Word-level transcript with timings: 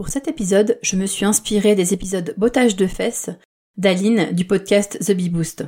Pour 0.00 0.08
cet 0.08 0.28
épisode, 0.28 0.78
je 0.80 0.96
me 0.96 1.04
suis 1.04 1.26
inspirée 1.26 1.74
des 1.74 1.92
épisodes 1.92 2.32
Bottage 2.38 2.74
de 2.74 2.86
fesses 2.86 3.28
d'Aline 3.76 4.32
du 4.32 4.46
podcast 4.46 4.98
The 4.98 5.12
Bee 5.12 5.28
Boost. 5.28 5.66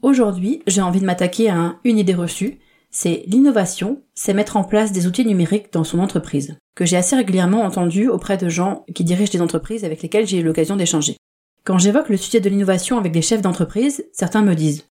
Aujourd'hui, 0.00 0.62
j'ai 0.68 0.80
envie 0.80 1.00
de 1.00 1.04
m'attaquer 1.04 1.50
à 1.50 1.74
une 1.82 1.98
idée 1.98 2.14
reçue, 2.14 2.60
c'est 2.92 3.24
l'innovation, 3.26 4.00
c'est 4.14 4.32
mettre 4.32 4.56
en 4.56 4.62
place 4.62 4.92
des 4.92 5.08
outils 5.08 5.26
numériques 5.26 5.72
dans 5.72 5.82
son 5.82 5.98
entreprise, 5.98 6.56
que 6.76 6.84
j'ai 6.84 6.96
assez 6.96 7.16
régulièrement 7.16 7.62
entendu 7.62 8.08
auprès 8.08 8.36
de 8.36 8.48
gens 8.48 8.84
qui 8.94 9.02
dirigent 9.02 9.32
des 9.32 9.42
entreprises 9.42 9.84
avec 9.84 10.02
lesquels 10.02 10.28
j'ai 10.28 10.38
eu 10.38 10.44
l'occasion 10.44 10.76
d'échanger. 10.76 11.16
Quand 11.64 11.78
j'évoque 11.78 12.10
le 12.10 12.16
sujet 12.16 12.38
de 12.38 12.48
l'innovation 12.48 12.96
avec 12.96 13.10
des 13.10 13.22
chefs 13.22 13.42
d'entreprise, 13.42 14.06
certains 14.12 14.42
me 14.42 14.54
disent 14.54 14.86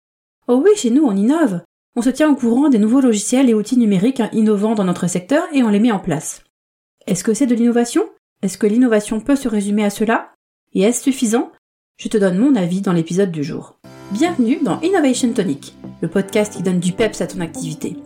Oh 0.48 0.60
oui, 0.66 0.72
chez 0.76 0.90
nous, 0.90 1.04
on 1.04 1.16
innove. 1.16 1.62
On 1.96 2.02
se 2.02 2.10
tient 2.10 2.32
au 2.32 2.36
courant 2.36 2.68
des 2.68 2.80
nouveaux 2.80 3.02
logiciels 3.02 3.48
et 3.48 3.54
outils 3.54 3.78
numériques 3.78 4.24
innovants 4.34 4.74
dans 4.74 4.86
notre 4.86 5.06
secteur 5.06 5.44
et 5.54 5.62
on 5.62 5.70
les 5.70 5.80
met 5.80 5.92
en 5.92 6.00
place. 6.00 6.44
Est-ce 7.06 7.24
que 7.24 7.36
c'est 7.36 7.46
de 7.46 7.54
l'innovation? 7.54 8.10
Est-ce 8.42 8.58
que 8.58 8.66
l'innovation 8.66 9.20
peut 9.20 9.36
se 9.36 9.48
résumer 9.48 9.84
à 9.84 9.92
cela? 9.92 10.32
Et 10.74 10.82
est-ce 10.82 11.04
suffisant? 11.04 11.52
Je 12.00 12.08
te 12.08 12.18
donne 12.18 12.40
mon 12.40 12.56
avis 12.56 12.82
dans 12.82 12.92
l'épisode 12.92 13.30
du 13.30 13.44
jour. 13.44 13.78
Bienvenue 14.10 14.58
dans 14.64 14.80
Innovation 14.82 15.32
Tonic, 15.32 15.76
le 16.02 16.08
podcast 16.08 16.54
qui 16.54 16.64
donne 16.64 16.80
du 16.80 16.92
peps 16.92 17.22
à 17.22 17.28
ton 17.28 17.40
activité. 17.40 17.98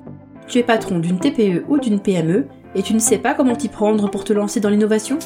Tu 0.49 0.57
es 0.57 0.63
patron 0.63 0.99
d'une 0.99 1.19
TPE 1.19 1.63
ou 1.69 1.79
d'une 1.79 2.01
PME 2.01 2.47
et 2.75 2.83
tu 2.83 2.93
ne 2.93 2.99
sais 2.99 3.17
pas 3.17 3.33
comment 3.33 3.55
t'y 3.55 3.69
prendre 3.69 4.11
pour 4.11 4.25
te 4.25 4.33
lancer 4.33 4.59
dans 4.59 4.69
l'innovation? 4.69 5.19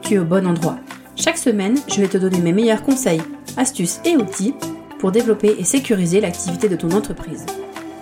Tu 0.00 0.14
es 0.14 0.18
au 0.18 0.24
bon 0.24 0.46
endroit. 0.46 0.78
Chaque 1.16 1.38
semaine, 1.38 1.76
je 1.88 2.00
vais 2.00 2.08
te 2.08 2.18
donner 2.18 2.38
mes 2.38 2.52
meilleurs 2.52 2.84
conseils, 2.84 3.22
astuces 3.56 4.00
et 4.04 4.16
outils 4.16 4.54
pour 5.00 5.10
développer 5.10 5.56
et 5.58 5.64
sécuriser 5.64 6.20
l'activité 6.20 6.68
de 6.68 6.76
ton 6.76 6.92
entreprise. 6.92 7.46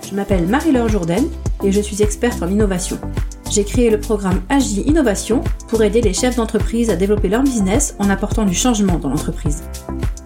Je 0.06 0.14
m'appelle 0.14 0.46
Marie-Laure 0.46 0.90
Jourdain 0.90 1.24
et 1.64 1.72
je 1.72 1.80
suis 1.80 2.02
experte 2.02 2.42
en 2.42 2.48
innovation. 2.48 2.98
J'ai 3.50 3.64
créé 3.64 3.90
le 3.90 3.98
programme 3.98 4.42
Agi 4.48 4.82
Innovation 4.82 5.42
pour 5.66 5.82
aider 5.82 6.00
les 6.00 6.14
chefs 6.14 6.36
d'entreprise 6.36 6.88
à 6.88 6.94
développer 6.94 7.28
leur 7.28 7.42
business 7.42 7.96
en 7.98 8.08
apportant 8.08 8.44
du 8.44 8.54
changement 8.54 8.96
dans 8.96 9.08
l'entreprise. 9.08 9.64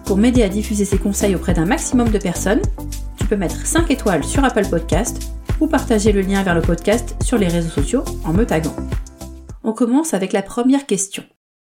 Pour 0.05 0.17
m'aider 0.17 0.43
à 0.43 0.47
diffuser 0.47 0.85
ces 0.85 0.99
conseils 0.99 1.33
auprès 1.33 1.55
d'un 1.55 1.65
maximum 1.65 2.11
de 2.11 2.19
personnes, 2.19 2.61
tu 3.17 3.25
peux 3.25 3.35
mettre 3.35 3.65
5 3.65 3.89
étoiles 3.89 4.23
sur 4.23 4.45
Apple 4.45 4.69
Podcast 4.69 5.31
ou 5.59 5.65
partager 5.65 6.11
le 6.11 6.21
lien 6.21 6.43
vers 6.43 6.53
le 6.53 6.61
podcast 6.61 7.15
sur 7.23 7.39
les 7.39 7.47
réseaux 7.47 7.71
sociaux 7.71 8.03
en 8.25 8.31
me 8.31 8.45
taguant. 8.45 8.75
On 9.63 9.73
commence 9.73 10.13
avec 10.13 10.31
la 10.31 10.43
première 10.43 10.85
question. 10.85 11.23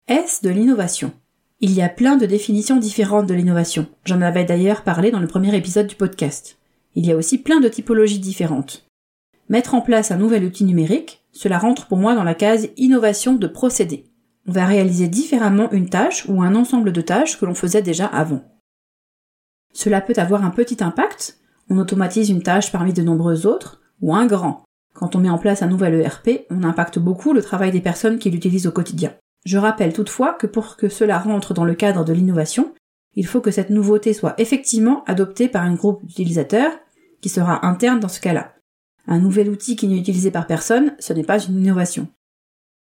Est-ce 0.09 0.43
de 0.43 0.49
l'innovation? 0.49 1.13
Il 1.61 1.73
y 1.73 1.83
a 1.83 1.91
plein 1.91 2.17
de 2.17 2.25
définitions 2.25 2.79
différentes 2.79 3.27
de 3.27 3.35
l'innovation. 3.35 3.87
J'en 4.07 4.23
avais 4.23 4.47
d'ailleurs 4.47 4.85
parlé 4.85 5.11
dans 5.11 5.21
le 5.21 5.27
premier 5.27 5.55
épisode 5.55 5.87
du 5.87 5.97
podcast. 5.97 6.57
Il 6.95 7.05
y 7.05 7.13
a 7.13 7.17
aussi 7.17 7.37
plein 7.37 7.61
de 7.61 7.69
typologies 7.69 8.21
différentes. 8.21 8.89
Mettre 9.51 9.75
en 9.75 9.83
place 9.83 10.11
un 10.11 10.17
nouvel 10.17 10.45
outil 10.45 10.65
numérique, 10.65 11.22
cela 11.33 11.59
rentre 11.59 11.87
pour 11.87 11.99
moi 11.99 12.15
dans 12.15 12.25
la 12.25 12.35
case 12.35 12.69
innovation 12.77 13.35
de 13.35 13.47
procédé. 13.47 14.05
On 14.47 14.53
va 14.53 14.67
réaliser 14.67 15.09
différemment 15.09 15.71
une 15.71 15.89
tâche 15.89 16.27
ou 16.29 16.43
un 16.43 16.55
ensemble 16.55 16.93
de 16.93 17.01
tâches 17.01 17.39
que 17.39 17.47
l'on 17.47 17.55
faisait 17.55 17.83
déjà 17.83 18.07
avant. 18.07 18.43
Cela 19.73 20.01
peut 20.01 20.15
avoir 20.17 20.45
un 20.45 20.51
petit 20.51 20.83
impact, 20.83 21.39
on 21.71 21.79
automatise 21.79 22.29
une 22.29 22.43
tâche 22.43 22.71
parmi 22.71 22.93
de 22.93 23.03
nombreuses 23.03 23.47
autres, 23.47 23.81
ou 24.01 24.15
un 24.15 24.27
grand. 24.27 24.65
Quand 24.95 25.17
on 25.17 25.21
met 25.21 25.31
en 25.31 25.39
place 25.39 25.63
un 25.63 25.69
nouvel 25.69 25.95
ERP, 25.95 26.47
on 26.51 26.65
impacte 26.65 26.99
beaucoup 26.99 27.33
le 27.33 27.43
travail 27.43 27.71
des 27.71 27.81
personnes 27.81 28.19
qui 28.19 28.31
l'utilisent 28.31 28.67
au 28.67 28.73
quotidien. 28.73 29.15
Je 29.47 29.59
rappelle 29.59 29.93
toutefois 29.93 30.35
que 30.35 30.47
pour 30.47 30.77
que 30.77 30.89
cela 30.89 31.19
rentre 31.19 31.55
dans 31.55 31.65
le 31.65 31.75
cadre 31.75 32.05
de 32.05 32.13
l'innovation, 32.13 32.75
il 33.15 33.27
faut 33.27 33.41
que 33.41 33.51
cette 33.51 33.71
nouveauté 33.71 34.13
soit 34.13 34.35
effectivement 34.39 35.03
adoptée 35.07 35.49
par 35.49 35.63
un 35.63 35.75
groupe 35.75 36.05
d'utilisateurs 36.05 36.73
qui 37.21 37.29
sera 37.29 37.67
interne 37.67 38.01
dans 38.01 38.09
ce 38.09 38.21
cas-là. 38.21 38.55
Un 39.07 39.19
nouvel 39.19 39.51
outil 39.51 39.77
qui 39.77 39.89
n'est 39.89 39.99
utilisé 39.99 40.31
par 40.31 40.47
personne, 40.47 40.95
ce 40.99 41.13
n'est 41.13 41.25
pas 41.25 41.41
une 41.41 41.59
innovation. 41.59 42.09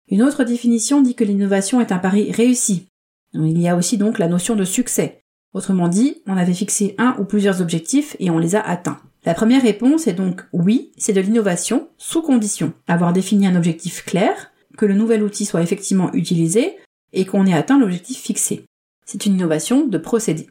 Une 0.08 0.22
autre 0.22 0.44
définition 0.44 1.02
dit 1.02 1.16
que 1.16 1.24
l'innovation 1.24 1.82
est 1.82 1.92
un 1.92 1.98
pari 1.98 2.32
réussi. 2.32 2.88
Il 3.34 3.60
y 3.60 3.68
a 3.68 3.76
aussi 3.76 3.98
donc 3.98 4.20
la 4.20 4.28
notion 4.28 4.56
de 4.56 4.64
succès. 4.64 5.24
Autrement 5.54 5.88
dit, 5.88 6.22
on 6.28 6.38
avait 6.38 6.54
fixé 6.54 6.96
un 6.98 7.16
ou 7.20 7.26
plusieurs 7.26 7.62
objectifs 7.62 8.16
et 8.20 8.30
on 8.30 8.38
les 8.38 8.56
a 8.56 8.62
atteints. 8.62 9.02
La 9.26 9.34
première 9.34 9.64
réponse 9.64 10.06
est 10.08 10.14
donc 10.14 10.44
oui, 10.54 10.92
c'est 10.98 11.14
de 11.14 11.22
l'innovation, 11.22 11.90
sous 11.98 12.22
condition. 12.22 12.74
Avoir 12.88 13.12
défini 13.12 13.48
un 13.48 13.56
objectif 13.56 14.06
clair, 14.06 14.52
que 14.78 14.86
le 14.86 14.94
nouvel 14.94 15.24
outil 15.24 15.46
soit 15.46 15.64
effectivement 15.64 16.14
utilisé 16.14 16.76
et 17.14 17.26
qu'on 17.26 17.46
ait 17.46 17.54
atteint 17.54 17.80
l'objectif 17.80 18.20
fixé. 18.20 18.66
C'est 19.06 19.26
une 19.26 19.34
innovation 19.34 19.88
de 19.88 19.98
procédé. 19.98 20.48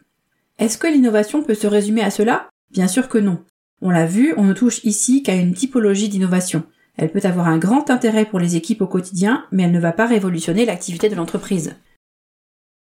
Est-ce 0.59 0.78
que 0.78 0.87
l'innovation 0.87 1.43
peut 1.43 1.55
se 1.55 1.66
résumer 1.66 2.03
à 2.03 2.10
cela? 2.10 2.49
Bien 2.71 2.89
sûr 2.89 3.09
que 3.09 3.19
non. 3.19 3.44
On 3.83 3.91
l'a 3.91 4.07
vu, 4.07 4.35
on 4.37 4.45
ne 4.45 4.53
touche 4.53 4.83
ici 4.85 5.23
qu'à 5.23 5.35
une 5.35 5.55
typologie 5.55 6.09
d'innovation. 6.09 6.62
Elle 6.97 7.11
peut 7.11 7.21
avoir 7.25 7.49
un 7.49 7.59
grand 7.59 7.91
intérêt 7.91 8.25
pour 8.25 8.39
les 8.39 8.57
équipes 8.57 8.83
au 8.83 8.87
quotidien, 8.87 9.47
mais 9.51 9.65
elle 9.65 9.73
ne 9.73 9.81
va 9.81 9.93
pas 9.93 10.07
révolutionner 10.07 10.65
l'activité 10.65 11.09
de 11.09 11.17
l'entreprise. 11.17 11.77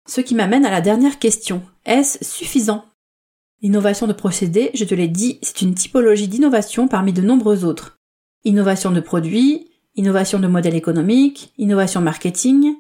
Ce 0.09 0.21
qui 0.21 0.34
m'amène 0.34 0.67
à 0.67 0.71
la 0.71 0.81
dernière 0.81 1.19
question. 1.19 1.62
Est-ce 1.87 2.25
suffisant? 2.25 2.84
L'innovation 3.62 4.06
de 4.06 4.12
procédé, 4.12 4.71
je 4.75 4.84
te 4.84 4.95
l'ai 4.95 5.09
dit, 5.09 5.39
c'est 5.43 5.61
une 5.62 5.75
typologie 5.75 6.29
d'innovation 6.29 6.89
parmi 6.89 7.12
de 7.12 7.23
nombreux 7.23 7.65
autres. 7.65 7.99
Innovation 8.45 8.91
de 8.91 9.00
produits, 9.00 9.71
innovation 9.97 10.39
de 10.39 10.47
modèle 10.47 10.75
économique, 10.75 11.53
innovation 11.59 12.00
marketing. 12.00 12.75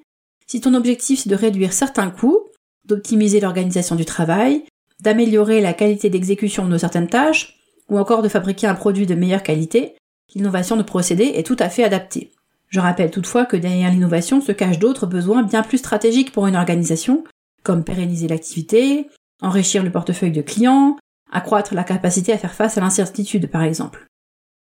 Si 0.46 0.60
ton 0.60 0.74
objectif 0.74 1.20
c'est 1.20 1.28
de 1.28 1.36
réduire 1.36 1.74
certains 1.74 2.10
coûts, 2.10 2.48
d'optimiser 2.86 3.40
l'organisation 3.40 3.94
du 3.94 4.06
travail, 4.06 4.64
d'améliorer 5.00 5.60
la 5.60 5.74
qualité 5.74 6.08
d'exécution 6.08 6.66
de 6.66 6.78
certaines 6.78 7.08
tâches, 7.08 7.59
ou 7.90 7.98
encore 7.98 8.22
de 8.22 8.28
fabriquer 8.28 8.66
un 8.66 8.74
produit 8.74 9.06
de 9.06 9.14
meilleure 9.14 9.42
qualité, 9.42 9.96
l'innovation 10.34 10.76
de 10.76 10.82
procédé 10.82 11.24
est 11.34 11.46
tout 11.46 11.56
à 11.58 11.68
fait 11.68 11.84
adaptée. 11.84 12.32
Je 12.68 12.80
rappelle 12.80 13.10
toutefois 13.10 13.46
que 13.46 13.56
derrière 13.56 13.90
l'innovation 13.90 14.40
se 14.40 14.52
cachent 14.52 14.78
d'autres 14.78 15.06
besoins 15.06 15.42
bien 15.42 15.62
plus 15.62 15.78
stratégiques 15.78 16.32
pour 16.32 16.46
une 16.46 16.54
organisation, 16.56 17.24
comme 17.64 17.84
pérenniser 17.84 18.28
l'activité, 18.28 19.08
enrichir 19.42 19.82
le 19.82 19.90
portefeuille 19.90 20.30
de 20.30 20.40
clients, 20.40 20.96
accroître 21.32 21.74
la 21.74 21.84
capacité 21.84 22.32
à 22.32 22.38
faire 22.38 22.54
face 22.54 22.78
à 22.78 22.80
l'incertitude 22.80 23.50
par 23.50 23.64
exemple. 23.64 24.06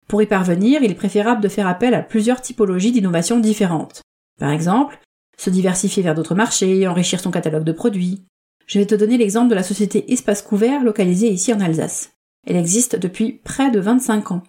Pour 0.08 0.22
y 0.22 0.26
parvenir, 0.26 0.82
il 0.84 0.92
est 0.92 0.96
préférable 0.96 1.42
de 1.42 1.48
faire 1.50 1.68
appel 1.68 1.94
à 1.94 2.02
plusieurs 2.02 2.42
typologies 2.42 2.92
d'innovation 2.92 3.40
différentes. 3.40 4.02
Par 4.40 4.52
exemple, 4.52 5.00
se 5.38 5.50
diversifier 5.50 6.04
vers 6.04 6.16
d'autres 6.16 6.36
marchés, 6.36 6.88
enrichir 6.88 7.20
son 7.20 7.32
catalogue 7.32 7.64
de 7.64 7.72
produits. 7.72 8.24
Je 8.68 8.80
vais 8.80 8.86
te 8.86 8.96
donner 8.96 9.18
l'exemple 9.18 9.50
de 9.50 9.56
la 9.56 9.64
société 9.64 10.12
Espace 10.14 10.42
Couvert 10.42 10.84
localisée 10.84 11.30
ici 11.30 11.54
en 11.54 11.60
Alsace. 11.60 12.12
Elle 12.48 12.56
existe 12.56 12.96
depuis 12.96 13.34
près 13.34 13.72
de 13.72 13.80
25 13.80 14.32
ans. 14.32 14.44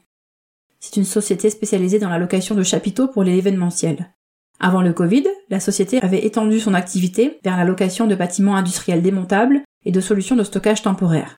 C'est 0.80 0.96
une 0.96 1.04
société 1.04 1.50
spécialisée 1.50 1.98
dans 1.98 2.08
la 2.08 2.18
location 2.18 2.54
de 2.54 2.62
chapiteaux 2.62 3.08
pour 3.08 3.22
l'événementiel. 3.22 4.12
Avant 4.58 4.82
le 4.82 4.92
Covid, 4.92 5.24
la 5.48 5.60
société 5.60 6.00
avait 6.02 6.24
étendu 6.24 6.60
son 6.60 6.74
activité 6.74 7.38
vers 7.44 7.56
la 7.56 7.64
location 7.64 8.06
de 8.06 8.14
bâtiments 8.14 8.56
industriels 8.56 9.02
démontables 9.02 9.62
et 9.84 9.92
de 9.92 10.00
solutions 10.00 10.36
de 10.36 10.44
stockage 10.44 10.82
temporaire. 10.82 11.36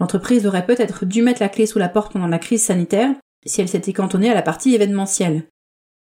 L'entreprise 0.00 0.46
aurait 0.46 0.66
peut-être 0.66 1.04
dû 1.04 1.22
mettre 1.22 1.42
la 1.42 1.48
clé 1.48 1.66
sous 1.66 1.78
la 1.78 1.88
porte 1.88 2.12
pendant 2.12 2.26
la 2.28 2.38
crise 2.38 2.64
sanitaire, 2.64 3.10
si 3.44 3.60
elle 3.60 3.68
s'était 3.68 3.92
cantonnée 3.92 4.30
à 4.30 4.34
la 4.34 4.42
partie 4.42 4.74
événementielle. 4.74 5.48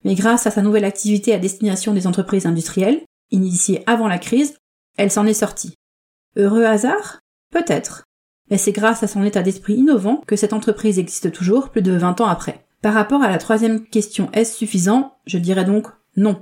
Mais 0.06 0.16
grâce 0.16 0.48
à 0.48 0.52
sa 0.52 0.62
nouvelle 0.62 0.86
activité 0.86 1.34
à 1.34 1.40
destination 1.40 1.94
des 1.94 2.08
entreprises 2.08 2.46
industrielles, 2.46 3.04
initiée 3.32 3.84
avant 3.88 4.08
la 4.08 4.20
crise, 4.20 4.58
elle 4.98 5.12
s'en 5.12 5.26
est 5.26 5.34
sortie. 5.34 5.76
Heureux 6.36 6.66
hasard? 6.66 7.20
Peut-être. 7.52 8.04
Mais 8.50 8.58
c'est 8.58 8.72
grâce 8.72 9.04
à 9.04 9.08
son 9.08 9.24
état 9.24 9.42
d'esprit 9.42 9.76
innovant 9.76 10.22
que 10.28 10.36
cette 10.36 10.54
entreprise 10.54 11.00
existe 11.00 11.32
toujours 11.32 11.70
plus 11.70 11.82
de 11.82 11.92
20 11.92 12.22
ans 12.22 12.28
après. 12.28 12.66
Par 12.82 12.94
rapport 12.94 13.22
à 13.22 13.30
la 13.30 13.38
troisième 13.38 13.86
question 13.86 14.30
est-ce 14.34 14.58
suffisant? 14.58 15.14
Je 15.26 15.38
dirais 15.38 15.66
donc 15.66 15.88
non. 16.16 16.42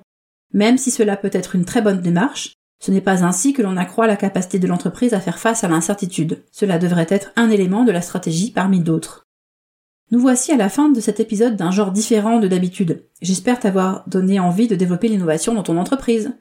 Même 0.53 0.77
si 0.77 0.91
cela 0.91 1.17
peut 1.17 1.29
être 1.33 1.55
une 1.55 1.65
très 1.65 1.81
bonne 1.81 2.01
démarche, 2.01 2.53
ce 2.79 2.91
n'est 2.91 3.01
pas 3.01 3.23
ainsi 3.25 3.53
que 3.53 3.61
l'on 3.61 3.75
accroît 3.75 4.07
la 4.07 4.15
capacité 4.15 4.59
de 4.59 4.67
l'entreprise 4.67 5.13
à 5.13 5.19
faire 5.19 5.39
face 5.39 5.63
à 5.63 5.67
l'incertitude. 5.67 6.43
Cela 6.51 6.77
devrait 6.77 7.07
être 7.09 7.31
un 7.35 7.49
élément 7.49 7.83
de 7.83 7.91
la 7.91 8.01
stratégie 8.01 8.51
parmi 8.51 8.79
d'autres. 8.79 9.25
Nous 10.11 10.19
voici 10.19 10.53
à 10.53 10.57
la 10.57 10.69
fin 10.69 10.89
de 10.89 11.01
cet 11.01 11.19
épisode 11.19 11.57
d'un 11.57 11.71
genre 11.71 11.91
différent 11.91 12.39
de 12.39 12.47
d'habitude. 12.47 13.03
J'espère 13.21 13.59
t'avoir 13.59 14.07
donné 14.07 14.39
envie 14.39 14.67
de 14.67 14.75
développer 14.75 15.09
l'innovation 15.09 15.53
dans 15.53 15.63
ton 15.63 15.77
entreprise. 15.77 16.31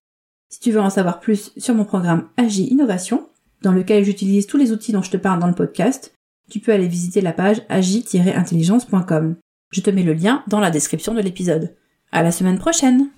Si 0.49 0.61
tu 0.61 0.71
veux 0.71 0.81
en 0.81 0.91
savoir 0.91 1.19
plus 1.19 1.53
sur 1.57 1.75
mon 1.75 1.85
programme 1.85 2.29
Agi 2.37 2.69
Innovation, 2.69 3.29
dans 3.67 3.73
lequel 3.73 4.05
j'utilise 4.05 4.47
tous 4.47 4.59
les 4.59 4.71
outils 4.71 4.93
dont 4.93 5.03
je 5.03 5.11
te 5.11 5.17
parle 5.17 5.41
dans 5.41 5.49
le 5.49 5.53
podcast, 5.53 6.15
tu 6.49 6.61
peux 6.61 6.73
aller 6.73 6.87
visiter 6.87 7.21
la 7.21 7.33
page 7.33 7.63
agi-intelligence.com. 7.69 9.35
Je 9.73 9.81
te 9.81 9.91
mets 9.91 10.05
le 10.05 10.13
lien 10.13 10.45
dans 10.47 10.61
la 10.61 10.71
description 10.71 11.15
de 11.15 11.21
l'épisode. 11.21 11.75
À 12.13 12.23
la 12.23 12.31
semaine 12.31 12.61
prochaine! 12.61 13.09